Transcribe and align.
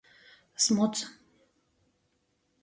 Smuts. 0.65 1.05